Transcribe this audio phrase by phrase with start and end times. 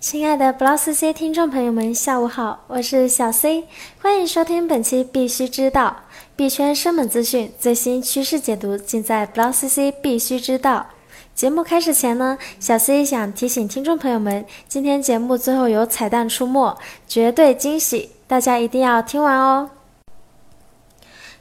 [0.00, 3.64] 亲爱的 BlockCC 听众朋友们，下午好，我是小 C，
[4.00, 5.94] 欢迎收听本期必须知道
[6.34, 10.86] 币圈生猛资讯、最新趋势解读，尽在 BlockCC 必须知道。
[11.34, 19.68] 节目开始前呢，小 C 想提醒听众朋友们，今天节目最后有彩蛋出没，绝对惊喜，大家一定要听完哦。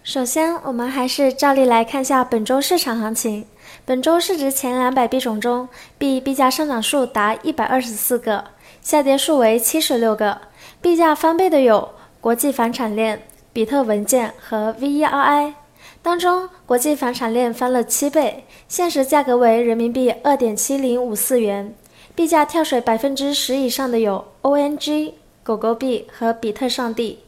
[0.04, 3.46] 首先，我们还是照例来看下本周市场行情。
[3.86, 5.68] 本周市值前两百币种中，
[5.98, 8.46] 币币价上涨数达一百二十四个，
[8.82, 10.40] 下跌数为七十六个。
[10.82, 11.90] 币价翻倍的有
[12.22, 15.54] 国际房产链、比特文件和 VERI。
[16.02, 21.76] 当中，国际房产链翻了七倍，现时价格为人民币二点七零五四元。
[22.16, 27.20] 币价跳水百分之十以上的有 ONG、狗狗币和比特上帝。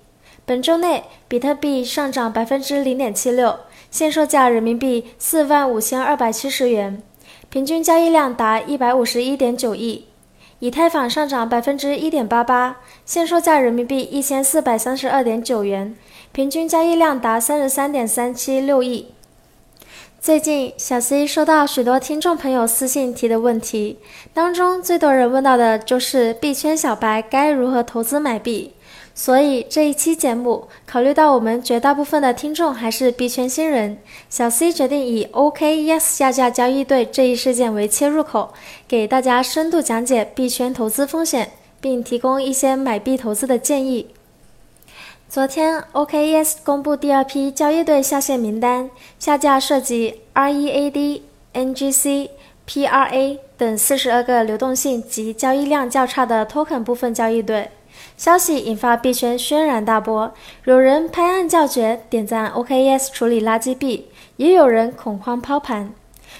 [0.45, 3.59] 本周内，比特币上涨百分之零点七六。
[3.90, 7.04] 现售价人民币四万五千二百七十元，
[7.50, 10.05] 平均交易量达一百五十一点九亿。
[10.59, 15.95] 以太坊上涨百分之一点八八，现售价人民币一千四百三十二点九元，
[16.31, 19.08] 平均交易量达三十三点三七六亿。
[20.19, 23.97] 最近，小 C 收到许多听众朋友私信提的问题，
[24.34, 28.73] 当中最多人问到的就是币圈小白该如何投资买币。
[29.22, 34.00] 所以这一期节目，考虑到我们绝大部分的听众还是币圈新人，
[34.31, 38.52] 小 C 决定以 OKES 下架交易对这一事件为切入口，
[38.88, 44.08] 给大家深度讲解币圈投资风险，并提供一些买币投资的建议。
[45.30, 51.22] 昨天，OKES 公布第二批交易对下线名单，下架涉及 READ、
[51.53, 52.30] NGC、
[52.67, 57.69] PRA 等四十二个流动性及交易量较差的 Token 部分交易对。
[58.17, 60.34] 消息引发币圈轩然大波，
[60.66, 65.94] 有人拍案叫绝，点赞 OKES 处理垃圾币，也有人恐慌抛盘。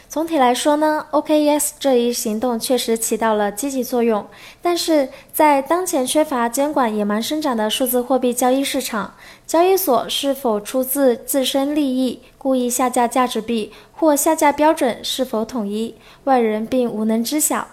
[0.08, 4.26] 总体来说呢，OKES 这一行动确实起到了积极作用，
[4.62, 9.14] 但是在当前缺乏监管、野蛮生长的数字货币交易市场，
[9.46, 15.96] 交易所是否出自自身利益故意下架价值币，或下架标准是否统一，
[16.26, 17.68] 外人并无能知晓。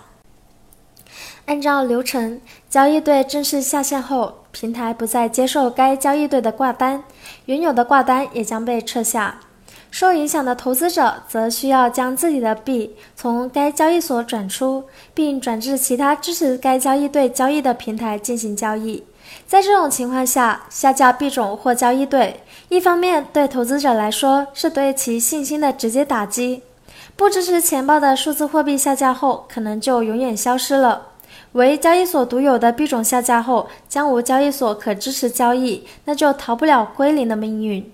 [1.49, 2.39] 按照流程，
[2.69, 7.03] 交易对正式下线后，平台不再接受该交易对的挂单，
[7.47, 9.41] 原有的挂单也将被撤下。
[9.91, 19.03] 受影响的投资者则需要将自己的币从该交易所转出，并转至其他支持该交易对交易的平台进行交易。
[19.47, 26.63] 在这种情况下，下架币种或交易对，一方面对投资者来说是对其信心的直接打击，
[27.17, 31.07] 不支持钱包的数字货币下架后，可能就永远消失了。
[31.53, 37.91] 为交易所独有的币种下架后，将无交易所可支持交易，那就逃不了归零的命运。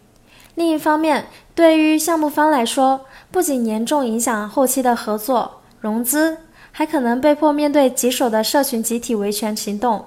[0.57, 6.39] 另一方面，对于项目方来说，不仅严重影响后期的合作融资，
[6.73, 10.05] 还可能被迫面对棘手的社群集体维权行动。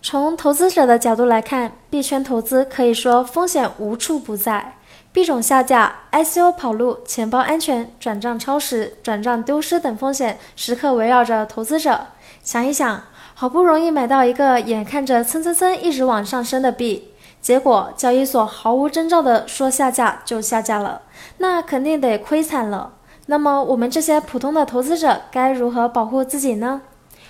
[0.00, 4.74] 从投资者的角度来看，币圈投资可以说风险无处不在。
[5.12, 12.06] 币种下架、ICO 跑路、钱包安全、转账超时、转账丢失等风险时刻围绕着投资者。
[12.48, 13.02] 想一想，
[13.34, 17.10] 好不容易买到一个眼看着蹭蹭蹭一直往上升的币，
[17.42, 21.02] 结果交易所毫无征兆的说下架就下架了，
[21.36, 22.94] 那肯定得亏惨了。
[23.26, 26.80] 那么我们这些普通的投资者该如何保护自己呢？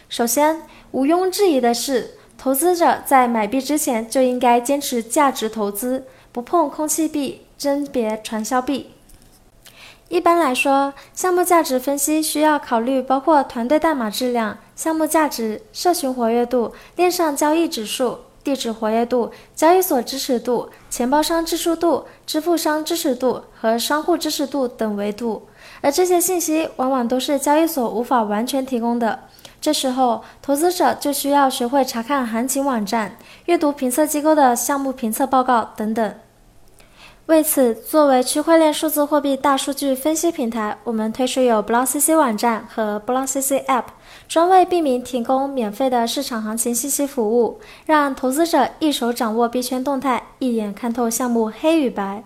[0.09, 0.62] 首先，
[0.93, 8.93] 毋庸置疑的是，投资者在买币之前就应该坚持价值投资，不碰空气币、甄别传销币。
[10.09, 25.49] 一般来说，项目价值分析需要考虑包括团队代码质量、项目价值、社群活跃度、链上交易指数、地址活跃度、交易所支持度、钱包商支持度、支付商支持度和商户支持度等维度，
[25.81, 29.25] 而这些信息往往都是交易所无法完全提供的。
[29.61, 33.16] 这时候，投资者就需要学会查看行情网站、
[33.47, 36.15] 阅读评测机构的项目评测报告等等。
[37.27, 43.84] 为此，作为区块链数字货币大数据分析平台，我们推出有 BlockCC 网站和 BlockCC App，
[44.28, 52.22] 专为币民提供免费的市场行情信息服务，让投资者一手掌握币圈动态，一眼看透项目黑与白。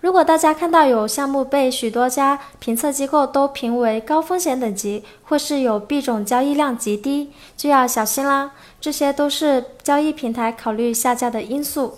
[0.00, 8.50] 如果大家看到有项目被许多家评测机构都评为高风险等级，或是有币种交易量极低，就要小心啦。
[8.80, 11.94] 这些都是交易平台考虑下架的因素。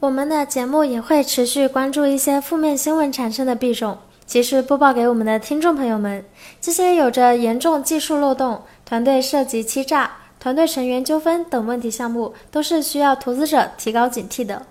[0.00, 6.24] 我们的节目也会持续关注一些负面新闻产生的币种，及时播报给我们的听众朋友们。
[6.60, 14.66] 这些有着严重技术漏洞、团队涉及欺诈、团队成员纠纷等问题项目，都是需要投资者提高警惕的。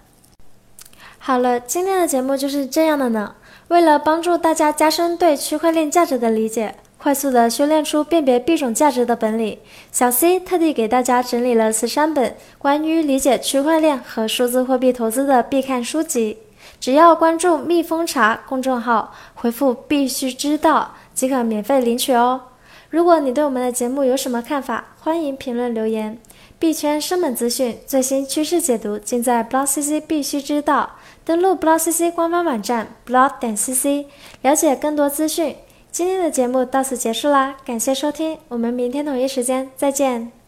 [1.20, 3.36] 好了，今天的节目就是这样的呢。
[3.70, 6.76] 为了帮助大家加深对区块链价值的理解。
[6.98, 9.60] 快速的修炼出辨别币种价值的本领。
[9.92, 16.38] 小 C 特地给大家整理了十三本关于理解区块链和数字货币投资的必看书籍，
[16.84, 22.42] 只要关注“蜜蜂茶”公众号，回复“必须知道”即可免费领取哦。
[22.90, 26.20] 如果你对我们的节目有什么看法，欢迎评论留言。
[26.60, 30.98] 币圈生猛资讯、最新趋势解读，尽在 BlockCC 必须知道。
[31.24, 34.08] 登录 BlockCC 官方网站 block 点 cc，
[34.42, 35.56] 了解更多资讯。
[35.90, 40.43] 今天的节目到此结束啦，感谢收听，我们明天同一时间再见。